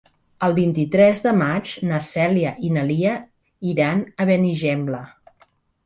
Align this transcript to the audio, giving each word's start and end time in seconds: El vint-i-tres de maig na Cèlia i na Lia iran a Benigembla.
El 0.45 0.53
vint-i-tres 0.59 1.21
de 1.25 1.33
maig 1.41 1.75
na 1.91 2.01
Cèlia 2.07 2.55
i 2.71 2.73
na 2.79 2.87
Lia 2.91 3.15
iran 3.77 4.05
a 4.25 4.31
Benigembla. 4.35 5.09